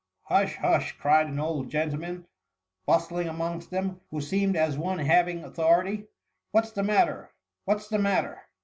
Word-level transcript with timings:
'"^^ 0.29 0.35
Hush! 0.35 0.55
hush,^ 0.55 0.97
cried 0.97 1.27
an 1.27 1.39
old 1.39 1.69
gentleman 1.69 2.25
bustling 2.87 3.27
amongst 3.27 3.69
them, 3.69 4.01
who 4.09 4.19
seemed 4.19 4.55
as 4.55 4.75
one 4.75 4.97
hav 4.97 5.27
ing 5.29 5.43
authority. 5.43 6.07
"What's 6.49 6.71
the 6.71 6.81
matter? 6.81 7.29
what's 7.65 7.87
the 7.87 7.99
matter 7.99 8.41